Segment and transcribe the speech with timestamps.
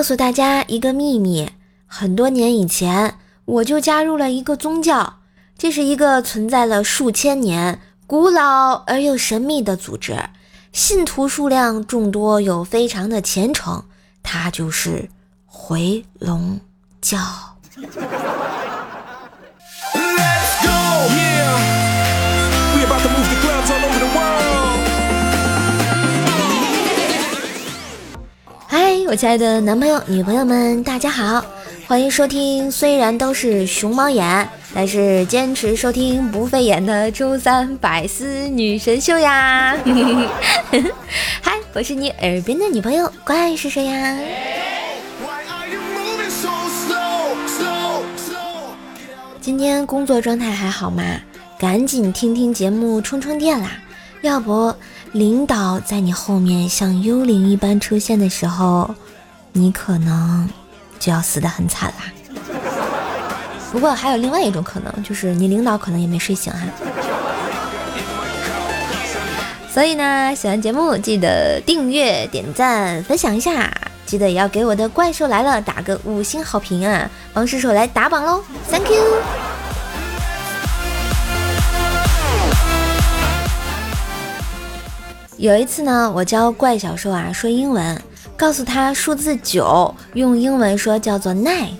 [0.00, 1.50] 告诉大家一个秘密：
[1.86, 5.18] 很多年以前，我就加入了一个宗教，
[5.58, 10.18] 这是一个存在了数千年、古老而又神秘的组织，
[10.72, 13.84] 信徒数量众多又非常的虔诚，
[14.22, 15.10] 它就是
[15.44, 16.58] 回龙
[17.02, 17.18] 教。
[28.72, 31.44] 嗨我亲爱的男朋友、女朋友们，大家好，
[31.88, 32.70] 欢迎收听。
[32.70, 39.76] 虽然都是熊猫眼，但是坚持收听不费眼的周三百思女神秀呀！
[41.42, 44.16] 嗨，我是你耳边的女朋友，怪是谁呀？
[49.40, 51.02] 今天工作状态还好吗？
[51.58, 53.72] 赶紧听听节目充充电啦！
[54.20, 54.72] 要不，
[55.12, 58.94] 领导在你后面像幽灵一般出现的时候，
[59.52, 60.48] 你可能
[61.00, 62.04] 就要死得很惨啦。
[63.72, 66.60] 不过还有另外一种可能，就是你领导可能也没睡醒哈。
[69.72, 73.72] 所以呢，喜欢节目记得订阅、点赞、分享一下，
[74.06, 79.49] 记得也要给我的怪兽来了打个五星好评啊，帮射手来打榜喽！Thank you。
[85.40, 87.98] 有一次呢，我教怪小兽啊说英文，
[88.36, 91.70] 告诉他数字九用英文说叫做 nine。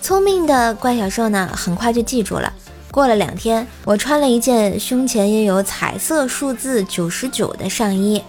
[0.00, 2.52] 聪明的怪小兽呢，很快就记住了。
[2.92, 8.22] 过了两天，我穿了一件胸前印有彩色数字九十九的上衣，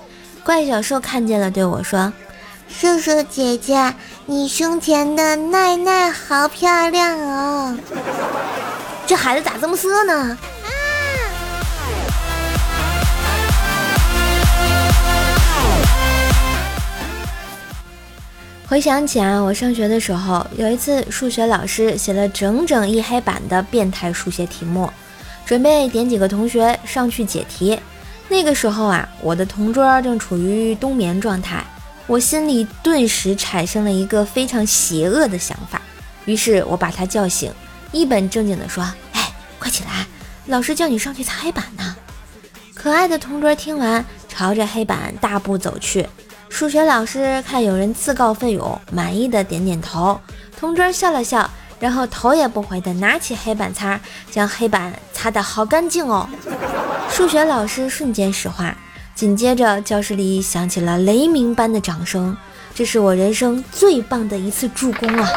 [0.43, 2.11] 怪小兽看见了，对我说
[2.67, 3.93] ：“叔叔姐姐，
[4.25, 7.77] 你胸前的奈奈好漂亮哦。”
[9.05, 10.35] 这孩子咋这么色呢？
[18.73, 24.91] 回想起啊，我上学的时候，有一次数学老师写了整整一黑板的变态数学题目，
[25.45, 27.79] 准备点几个同学上去解题。
[28.29, 31.63] 那个时候啊，我的同桌正处于冬眠状态，
[32.07, 35.79] 我心里顿时产生了一个非常邪恶的想法。
[36.25, 37.53] 于是我把他叫醒，
[37.91, 38.83] 一本正经地说
[39.13, 40.07] ：“哎，快起来，
[40.47, 41.95] 老师叫你上去擦黑板呢。”
[42.73, 46.09] 可爱的同桌听完，朝着黑板大步走去。
[46.53, 50.21] 数学老师看有人自告奋勇，满意的点点头。
[50.55, 51.49] 同桌笑了笑，
[51.79, 53.99] 然后头也不回的拿起黑板擦，
[54.29, 56.29] 将黑板擦得好干净哦。
[57.09, 58.77] 数学老师瞬间石化，
[59.15, 62.37] 紧接着教室里响起了雷鸣般的掌声。
[62.75, 65.29] 这是我人生最棒的一次助攻啊！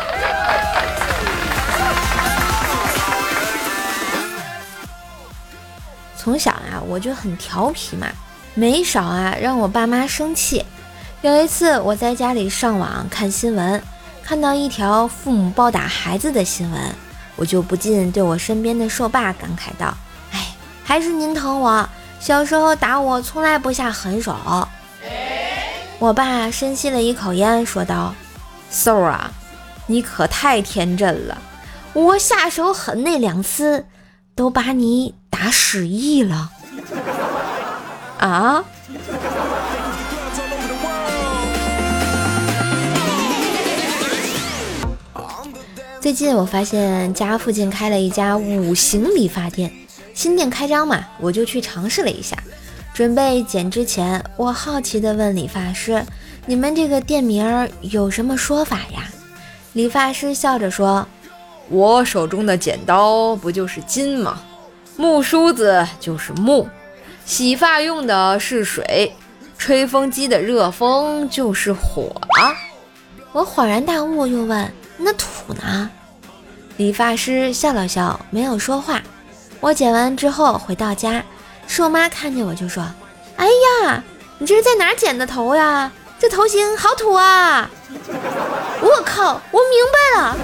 [6.15, 8.06] 从小啊，我就很调皮嘛，
[8.53, 10.62] 没少啊让我爸妈生气。
[11.22, 13.82] 有一次，我在家里上网看新闻，
[14.22, 16.81] 看到一条父母暴打孩子的新闻，
[17.37, 19.97] 我就不禁对我身边的兽爸感慨道
[20.32, 20.54] ：“哎，
[20.84, 21.88] 还是您疼我，
[22.21, 24.37] 小时候打我从来不下狠手。”
[25.99, 28.15] 我爸深吸了一口烟，说道
[28.71, 29.31] ：“兽啊，
[29.87, 31.38] 你可太天真了，
[31.94, 33.87] 我下手狠那两次，
[34.34, 36.50] 都把你打失忆了。”
[38.21, 38.62] 啊？
[46.06, 49.72] 最近我发现家附近开了一家五行理发店，
[50.15, 52.37] 新店开张嘛，我就去尝试了一下。
[52.94, 56.06] 准备剪之前，我好奇地问理发师
[56.47, 59.11] ：“你们这个店名有什么说法呀？”
[59.75, 61.05] 理发师笑着说
[61.71, 64.41] ：“我手中的剪刀不就是金吗？
[64.97, 66.69] 木梳子就是木，
[67.25, 69.12] 洗发用的是水，
[69.59, 72.12] 吹风机的热风就是火。”
[73.34, 75.91] 我恍然大悟，又问：“那土呢？”
[76.77, 79.03] 理发师笑了笑，没有说话。
[79.61, 81.25] 我剪完之后回到家，
[81.67, 82.84] 瘦妈看见我就说
[83.37, 84.03] ：“哎呀，
[84.39, 85.91] 你这是在哪剪的头呀？
[86.19, 87.71] 这头型好土啊！”
[88.83, 90.37] 我靠，我明白了。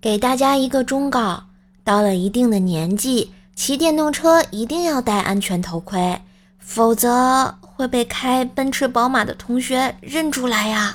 [0.00, 1.42] 给大家一个忠告：
[1.86, 3.30] 到了一定的年纪。
[3.54, 6.20] 骑电动车一定要戴安全头盔，
[6.58, 10.94] 否则会被开奔驰、宝马的同学认出来呀。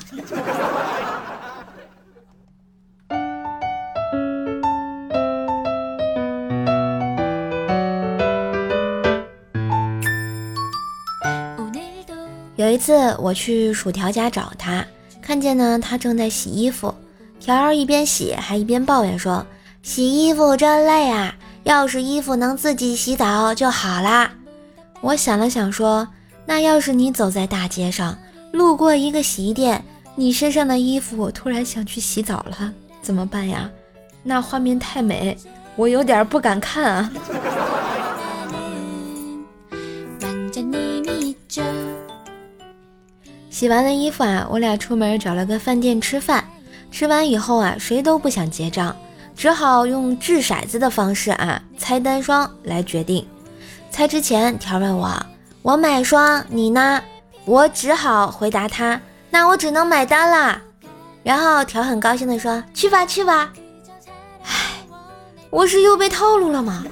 [12.57, 14.85] 有一次我去薯条家找他，
[15.19, 16.93] 看见呢他正在洗衣服，
[17.39, 19.43] 条儿一边洗还一边抱怨说。
[19.83, 21.33] 洗衣服真累啊，
[21.63, 24.31] 要是衣服能自己洗澡就好啦。
[25.01, 26.07] 我想了想说，
[26.45, 28.15] 那要是你走在大街上，
[28.51, 29.83] 路过一个洗衣店，
[30.15, 33.69] 你身上的衣服突然想去洗澡了，怎么办呀？
[34.21, 35.35] 那画面太美，
[35.75, 37.11] 我有点不敢看啊。
[43.49, 46.45] 洗完了衣服啊，我俩出门找了个饭店吃饭。
[46.91, 48.95] 吃完以后啊，谁都不想结账，
[49.35, 53.27] 只好用掷骰子的方式啊，猜单双来决定。
[53.89, 55.11] 猜之前，条问我
[55.63, 57.01] ：“我买双，你呢？”
[57.45, 59.01] 我只好回答他
[59.31, 60.61] ：“那我只能买单啦。”
[61.23, 63.51] 然后条很高兴地说：“去吧，去吧。”
[64.45, 64.49] 唉，
[65.49, 66.83] 我是又被套路了吗？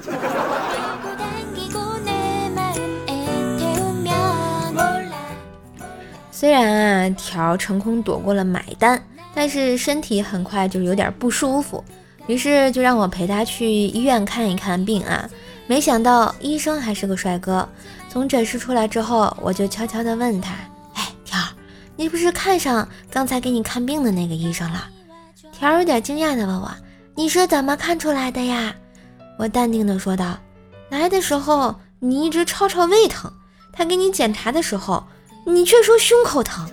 [6.32, 9.00] 虽然啊，条成功躲过了买单。
[9.32, 11.84] 但是身体很快就有点不舒服，
[12.26, 15.28] 于是就让我陪他去医院看一看病啊。
[15.66, 17.68] 没想到医生还是个帅哥。
[18.08, 20.52] 从诊室出来之后，我就悄悄地问他
[20.94, 21.46] ：“哎，条儿，
[21.94, 24.88] 你不是看上刚才给你看病的那个医生了？”
[25.52, 26.68] 条儿有点惊讶地问我
[27.14, 28.74] ：“你是怎么看出来的呀？”
[29.38, 30.36] 我淡定地说道
[30.90, 33.32] ：“来的时候你一直吵吵胃疼，
[33.72, 35.04] 他给你检查的时候，
[35.46, 36.68] 你却说胸口疼。”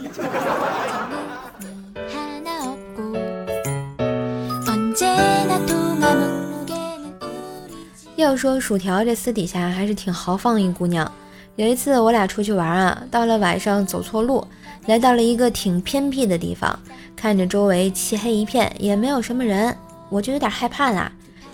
[8.17, 11.09] 要说薯条这私底下还是挺豪放一姑娘。
[11.55, 14.45] 有一次我俩出去玩啊，到了晚上走错路，
[14.87, 16.77] 来到了一个挺偏僻的地方，
[17.15, 19.75] 看着周围漆黑一片，也没有什么人，
[20.09, 21.11] 我就有点害怕啦，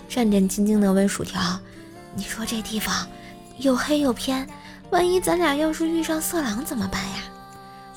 [0.08, 1.40] 战战兢兢地问薯条
[2.16, 2.94] ：“你说这地方
[3.58, 4.46] 又黑又偏，
[4.88, 7.18] 万一咱俩要是遇上色狼怎么办呀？”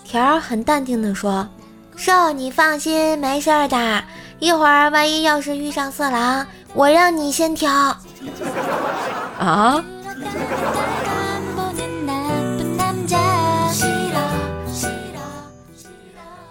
[0.03, 1.47] 条儿很淡定地说
[1.95, 4.03] ：“瘦，你放心，没事儿的。
[4.39, 7.97] 一会儿万一要是遇上色狼，我让你先挑。”
[9.39, 9.83] 啊！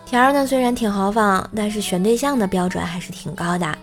[0.05, 3.77] 条儿呢，虽然挺豪放，但是选对象的标准还是挺高的。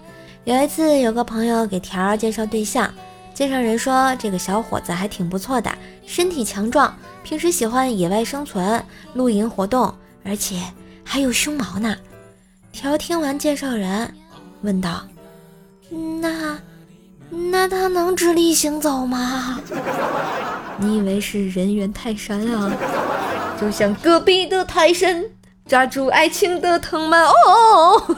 [0.46, 2.92] 有一次，有个朋友给条儿介绍对象，
[3.34, 5.72] 介绍人说这个小伙子还挺不错的，
[6.06, 8.84] 身体强壮，平时喜欢野外生存、
[9.14, 9.94] 露营活动，
[10.24, 10.62] 而且
[11.04, 11.96] 还有胸毛呢。
[12.72, 14.12] 条听完介绍人，
[14.62, 15.04] 问道
[16.22, 16.58] ：“那？”
[17.52, 19.60] 那他能直立行走吗？
[20.78, 22.72] 你以为是人猿泰山啊？
[23.60, 25.24] 就像隔壁的泰山
[25.68, 28.04] 抓住爱情的藤蔓哦。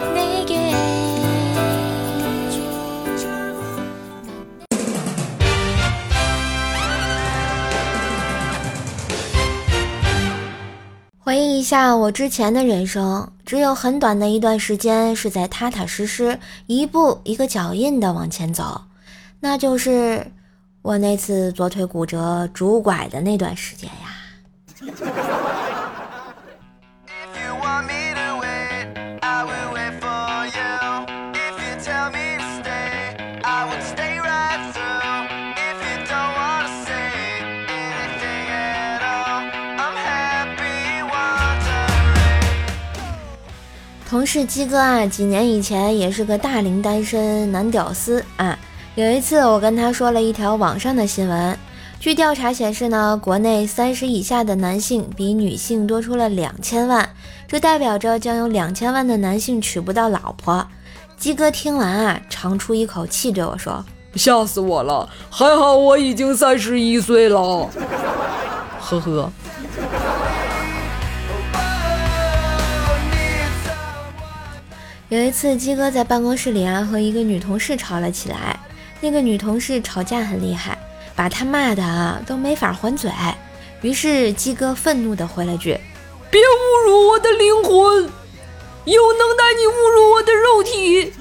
[11.18, 18.82] 回忆一下我之前的人生，只有很短的一段时间是在踏踏实实、一步一个脚印的往前走，
[19.38, 20.26] 那就是
[20.82, 25.25] 我那次左腿骨折、拄拐的那段时间呀。
[44.16, 48.58] 同事鸡哥啊，几年以前也是个大龄单身男屌丝啊。
[48.94, 51.58] 有一次，我跟他说了一条网上的新闻，
[52.00, 57.06] 据调查显示呢，国内三十以下的男性比女性多出了两千万，
[57.46, 60.66] 这代表着将有两千万的男性娶不到老婆。
[61.18, 63.84] 鸡哥听完啊，长出一口气对我说
[64.16, 67.68] ：“吓死我了，还好我已经三十一岁了。”
[68.80, 69.30] 呵呵。
[75.08, 78.58] 有一次，鸡哥在办公室里啊和一个女同事吵了起来。
[79.00, 80.76] 那个女同事吵架很厉害，
[81.14, 83.08] 把他骂的啊都没法还嘴。
[83.82, 85.78] 于是鸡哥愤怒的回了句
[86.28, 88.10] ：“别侮辱我的灵魂，
[88.84, 91.12] 有能耐你侮辱我的肉体。”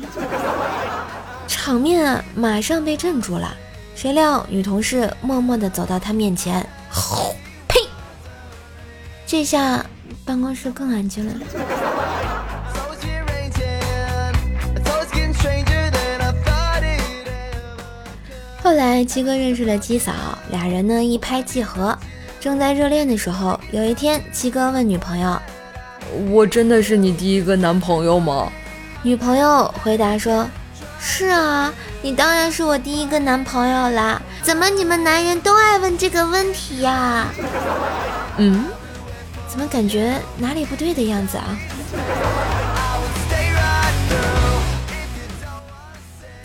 [1.48, 3.56] 场面啊马上被镇住了。
[3.94, 7.36] 谁料女同事默默的走到他面前，吼
[7.68, 7.80] 呸！
[9.28, 9.86] 这下
[10.26, 11.34] 办公室更安静了。
[18.66, 20.12] 后来鸡哥认识了鸡嫂，
[20.50, 21.96] 俩人呢一拍即合。
[22.40, 25.40] 正在热恋的时候，有一天鸡哥问女朋友
[26.34, 28.52] ：“我真的是你第一个男朋友吗？”
[29.06, 30.48] 女朋友回答说
[31.00, 34.20] ：“是啊，你当然是我第一个男朋友啦。
[34.42, 37.28] 怎么你们男人都爱问这个问题呀？”
[38.38, 38.66] 嗯，
[39.48, 41.56] 怎么感觉哪里不对的样子啊？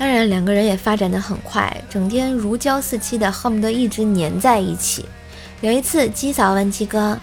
[0.01, 5.05] 当然两个人也发展的很快，整天如胶似漆的，恨不得一直粘在一起。
[5.61, 7.19] 有一次，鸡嫂问鸡哥：“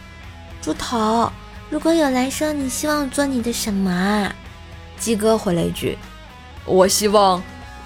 [0.62, 1.32] 猪头，
[1.72, 4.32] 如果有来生，你希望做你的什么？”
[5.00, 5.98] 鸡哥回了一句
[6.66, 7.42] ：“我希望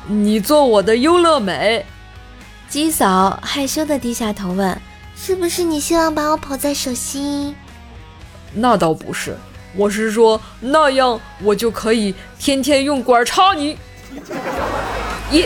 [0.08, 1.86] 你做我的优乐美。”
[2.68, 4.78] 鸡嫂害羞的低下头问
[5.16, 7.56] ：“是不是你希望把我捧在手心？”
[8.54, 9.38] 那倒不是，
[9.74, 13.78] 我是说那样我就可以天天用管插你。
[15.32, 15.46] 一。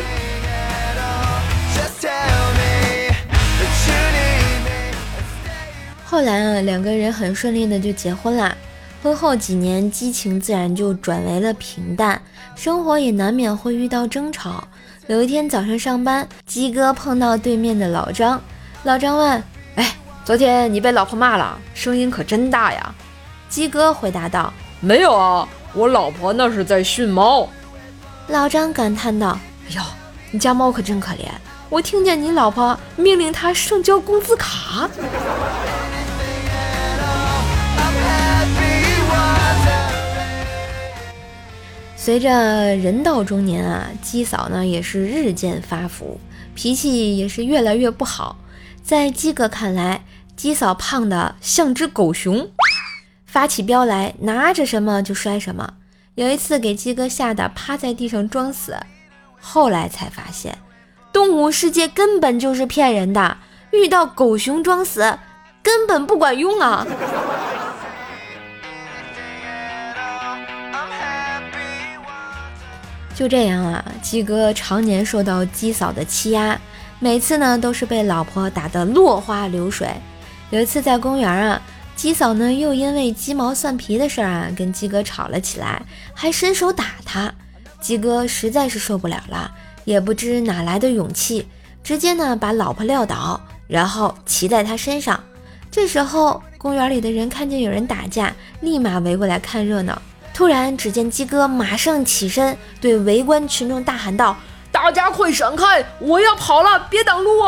[6.05, 8.55] 后来啊，两个人很顺利的就结婚啦。
[9.03, 12.19] 婚后几年，激情自然就转为了平淡，
[12.55, 14.67] 生活也难免会遇到争吵。
[15.07, 18.41] 有一天早上上班，鸡哥碰到对面的老张，
[18.83, 19.43] 老张问
[19.75, 22.95] ：“哎，昨天你被老婆骂了，声音可真大呀？”
[23.47, 24.51] 鸡哥回答道
[24.81, 27.47] ：“没有啊，我老婆那是在训猫。”
[28.29, 29.37] 老张感叹道
[29.67, 29.81] ：“哎呦，
[30.31, 31.27] 你家猫可真可怜，
[31.69, 34.89] 我听见你老婆命令它上交工资卡。”
[41.97, 46.19] 随着人到中年啊，鸡嫂呢也是日渐发福，
[46.53, 48.37] 脾气也是越来越不好。
[48.83, 50.05] 在鸡哥看来，
[50.35, 52.51] 鸡嫂胖的像只狗熊，
[53.25, 55.73] 发起飙来拿着什么就摔什么。
[56.13, 58.77] 有一次给鸡哥吓得趴在地上装死，
[59.47, 60.57] 后来才发现，
[61.13, 63.37] 动物世界根本就是骗人的，
[63.69, 65.19] 遇到狗熊装死
[65.61, 66.85] 根本不管用啊。
[73.13, 76.59] 就这样啊，鸡哥常年受到鸡嫂的欺压，
[76.99, 79.87] 每次呢都是被老婆打得落花流水。
[80.49, 81.61] 有一次在公园啊，
[81.95, 85.83] 鸡嫂呢又因为鸡毛蒜皮的事儿啊跟鸡哥吵了起来，
[86.15, 87.31] 还伸手打他。
[87.85, 89.51] 鸡哥实在是受不了了，
[89.83, 91.47] 也不知哪来的勇气，
[91.83, 95.23] 直接呢把老婆撂倒，然后骑在他身上。
[95.69, 100.01] 这时候公园里的人看见有人打架，立马围过来看热闹。
[100.33, 104.35] 突然，只见鸡哥马上起身，对围观群众大喊道
[104.73, 105.85] ：“大家快闪开！
[105.99, 107.39] 我要跑了，别挡路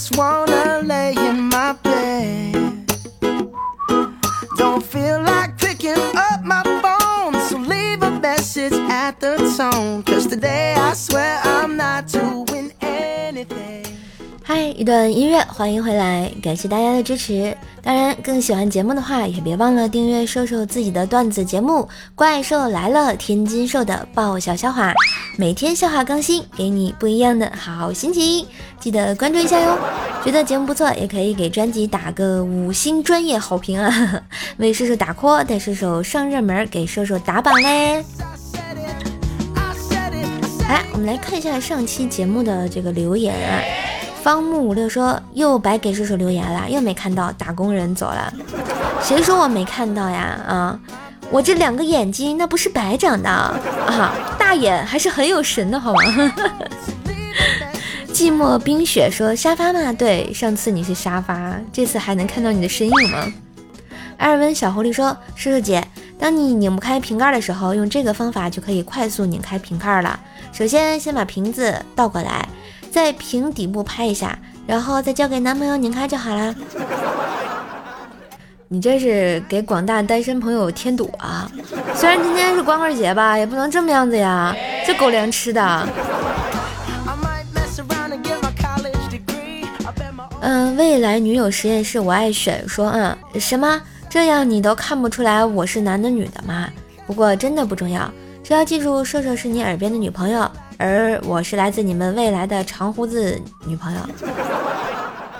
[0.00, 2.86] just wanna lay in my bed.
[4.56, 10.02] Don't feel like picking up my phone, so leave a message at the tone.
[10.04, 11.99] Cause today I swear I'm not.
[14.80, 17.54] 一段音乐，欢迎回来，感谢大家的支持。
[17.82, 21.82] 当然，更喜欢节目的话，也别忘了订阅瘦瘦自己的段子节目
[22.14, 24.94] 《怪兽来了》，天津瘦的爆笑笑话，
[25.36, 28.46] 每天笑话更新，给你不一样的好心情。
[28.78, 29.76] 记得关注一下哟。
[30.24, 34.22] 觉得节目不错，也可以给专辑打个五星专业好评啊！
[34.56, 38.02] 为瘦瘦打 call，带瘦瘦上热门，给瘦瘦打榜嘞。
[40.66, 43.60] 来，我们来看一下上期节目的这个留言啊。
[44.22, 48.32] 方木五六说又白给叔叔留言了，又没看到打工人走了。
[49.02, 50.38] 谁说我没看到呀？
[50.46, 50.78] 啊，
[51.30, 56.32] 我这两个眼睛那不是白长的啊，大眼还是很有神的，好吗？
[58.12, 63.32] 寂寞冰雪说沙发嘛，对，上次你是沙发，这次还能看到你的身影吗？
[64.18, 65.82] 艾尔文小狐狸说叔叔姐，
[66.18, 70.20] 当你拧不开瓶盖的时候，用这个方法就可以快速拧开瓶盖了。
[70.52, 72.46] 首先，先把瓶子倒过来，
[72.90, 76.54] 在瓶底部拍一下，然后再交给男朋友拧开就好啦。
[78.68, 81.50] 你这是给广大单身朋友添堵啊！
[81.94, 84.54] 虽然今天是光棍节吧，也不能这么样子呀，
[84.86, 85.88] 这狗粮吃的。
[90.40, 93.80] 嗯，未来女友实验室，我爱选说，嗯，什么？
[94.08, 96.68] 这样你都看不出来我是男的女的吗？
[97.06, 98.10] 不过真的不重要。
[98.42, 103.98] 只要记住，瘦瘦是你耳边的女朋友，而我是来自你们未来的长胡子女朋友。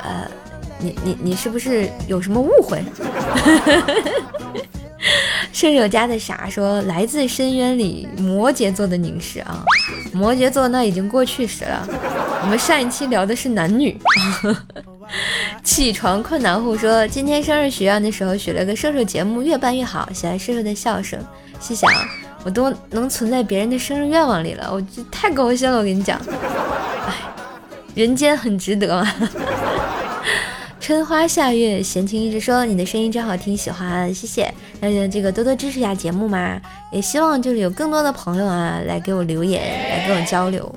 [0.02, 0.30] 呃，
[0.78, 2.84] 你你你是不是有什么误会？
[5.50, 9.64] 射手家的傻说，来自深渊里摩羯座的凝视啊，
[10.12, 11.88] 摩羯座那已经过去时了。
[12.42, 13.98] 我们上一期聊的是男女。
[15.64, 21.18] 起床困难户说，今天生日许愿的时候许了个射手节目越办越好，喜欢射手的笑声。
[21.58, 22.29] 谢谢啊。
[22.44, 25.78] 我都能存在别人的生日愿望里了，我就太高兴了。
[25.78, 26.18] 我跟你讲，
[27.06, 27.14] 哎，
[27.94, 29.06] 人间很值得。
[30.80, 34.52] 春花夏月，闲情一直说你的声音真好听，喜欢，谢谢。
[34.80, 36.58] 那这个多多支持一下节目嘛，
[36.90, 40.74] 也希望就是有更多的朋友啊来给我留言，来跟我交流。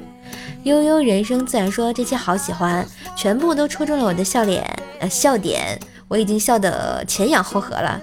[0.63, 4.63] 悠悠人生自然说这期好喜欢，全部都戳中了我的笑脸，
[4.99, 5.79] 呃笑点，
[6.09, 7.99] 我已经笑得前仰后合了，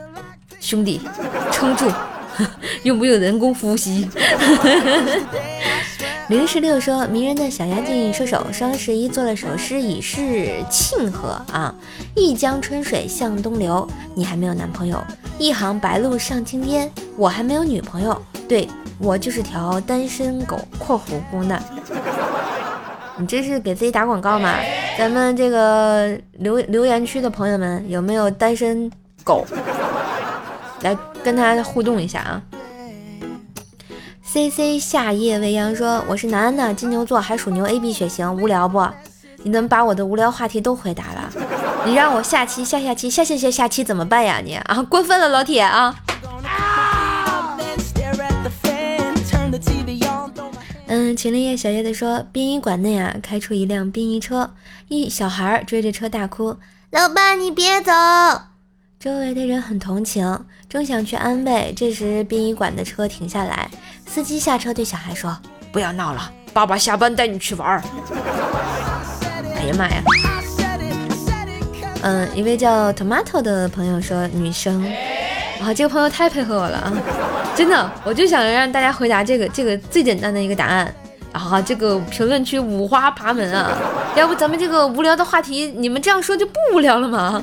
[0.59, 1.01] 兄弟，
[1.53, 1.87] 撑住，
[2.85, 4.09] 用不用人工呼吸？
[6.29, 11.75] 零十六说，迷人的小妖精射手，双十一做了首诗以示庆贺啊！
[12.15, 14.99] 一江春水向东流，你还没有男朋友；
[15.41, 18.17] 一行白鹭上青天，我还没有女朋友。
[18.49, 18.69] 对
[18.99, 21.61] 我就是条单身狗（括弧孤难）。
[23.19, 24.55] 你这是给自己打广告吗？
[24.97, 28.89] 咱们这个留留言区的朋友们，有没有单身
[29.25, 29.45] 狗？
[30.83, 32.43] 来跟他互动一下啊
[34.23, 38.87] ！C C 夏夜未央说：“我是男的，金牛座，还属牛，A B 血型，无聊不？
[39.43, 41.33] 你怎么把我的无聊话题都回答了？
[41.85, 44.41] 你让我下期、下下期、下下下下期怎么办呀？
[44.45, 45.95] 你啊，过分了，老铁啊！”
[50.87, 54.51] 嗯，秦林叶小叶的说：“殡仪馆内啊，开出一辆殡仪车，
[54.89, 56.57] 一小孩追着车大哭，
[56.91, 57.93] 老爸你别走。”
[59.01, 60.39] 周围的人很同情，
[60.69, 63.71] 正想去安慰，这时殡仪馆的车停下来，
[64.05, 65.35] 司机下车对小孩说
[65.73, 67.83] ：“不要闹了，爸爸下班带你去玩。”
[69.57, 70.03] 哎呀妈呀！
[72.03, 74.85] 嗯，一位叫 Tomato 的朋友说：“女生。”
[75.65, 76.93] 啊，这个朋友太配合我了啊！
[77.57, 80.95] 真的，我就想让大家回答这个这个最简单的一个答案。
[81.33, 83.79] 啊，这个评论区五花八门啊，
[84.15, 87.43] 要不咱们这个无聊的话题，你们这样说就不无聊了吗？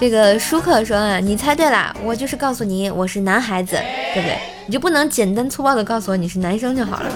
[0.00, 3.76] 这个舒克说啊，你猜对了，我就是告诉你我是男孩子，
[4.14, 4.38] 对不对？
[4.66, 7.10] 你就不能简单粗暴的告诉我你是男生就好了，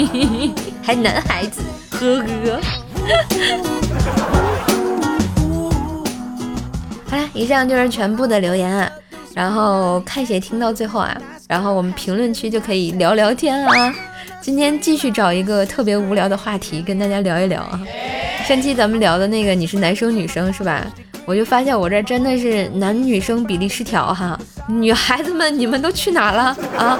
[0.82, 1.60] 还男孩子，
[1.90, 2.58] 呵呵。
[7.10, 8.90] 好了，以上就是全部的留言啊，
[9.34, 11.14] 然后看谁听到最后啊，
[11.46, 13.94] 然后我们评论区就可以聊聊天啊。
[14.40, 17.78] 今天继续找一个特别无聊的话题跟大家聊一聊啊。
[18.46, 20.86] 上期咱们聊的那个你是男生女生是吧？
[21.28, 26.98] 我就发现我这真的是男女生比例失调哈，女孩子们你们都去哪了啊？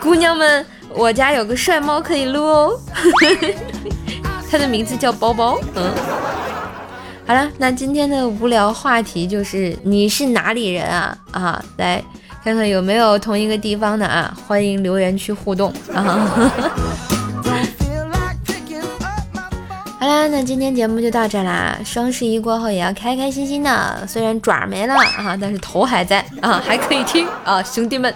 [0.00, 2.80] 姑娘们，我家有个帅猫可以撸哦，
[4.50, 5.60] 它的名字叫包包。
[5.74, 5.92] 嗯，
[7.26, 11.18] 好了，那今天的无聊话题就是你是哪里人啊？
[11.32, 12.02] 啊，来
[12.42, 14.34] 看看有没有同一个地方的啊？
[14.48, 16.50] 欢迎留言区互动啊。
[19.98, 21.78] 好啦，那今天节目就到这啦。
[21.82, 28.14] 双十一过后也要开开心心的，虽然爪没了啊，但是头还在啊，还可以听啊，兄弟们。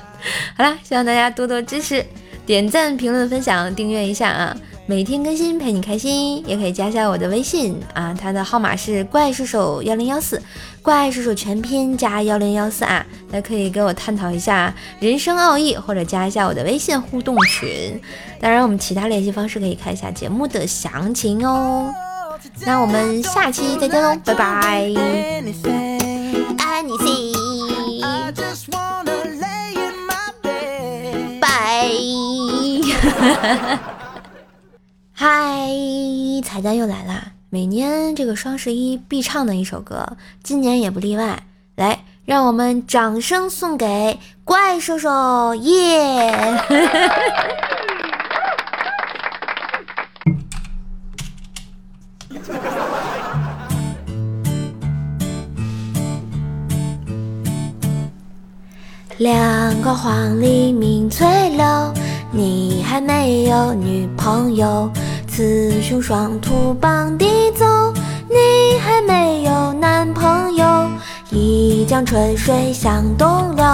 [0.54, 2.04] 好啦，希望大家多多支持，
[2.46, 4.56] 点赞、评论、分享、订阅一下啊。
[4.86, 10.42] 每天更新陪你开心，也可以加一下我的微信啊，它的号码是怪兽手幺零幺四，
[10.82, 18.00] 怪兽手全拼加幺零幺四啊，那可以跟我探讨一下人生奥义，或者加一下我的微信互动群。
[18.40, 21.94] 当然，我们其他联系方式可以看一下节目的详情哦。
[22.66, 24.92] 那我们下期再见喽，拜拜。
[35.12, 35.68] 嗨，
[36.42, 37.32] 彩蛋又来啦！
[37.50, 41.42] 每年这个双十一必唱的一首歌，今年也不例外。
[41.76, 46.32] 来，让我们掌声送给怪兽兽耶！
[59.18, 61.92] 两个黄鹂鸣翠柳，
[62.32, 64.90] 你还没有女朋友。
[65.28, 67.64] 雌雄双兔傍地走，
[68.28, 70.90] 你还没有男朋友。
[71.30, 73.64] 一江春水向东流，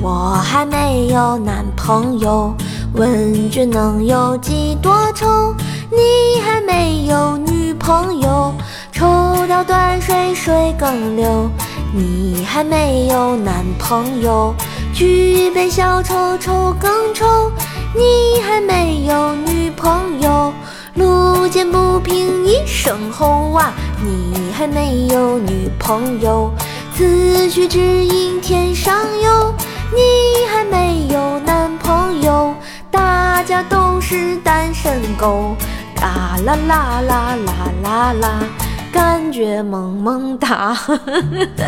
[0.00, 2.54] 我还没有男朋友。
[2.92, 5.52] 问君能有几多愁？
[5.90, 8.54] 你还没有女朋友。
[8.92, 9.04] 抽
[9.48, 11.50] 刀断水水更流，
[11.92, 14.54] 你还没有男朋友。
[14.94, 17.50] 举杯消愁愁更愁，
[17.94, 20.52] 你还没有女朋友。
[20.96, 23.72] 路见不平一声吼啊！
[24.00, 26.52] 你还没有女朋友，
[26.94, 29.54] 此去只应天上有。
[29.92, 32.54] 你还没有男朋友，
[32.92, 35.56] 大家都是单身狗。
[36.00, 38.44] 啦啦啦啦啦啦啦，
[38.92, 40.76] 感觉萌萌哒。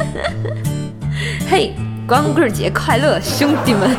[1.51, 1.75] 嘿，
[2.07, 3.91] 光棍节快乐，兄弟们！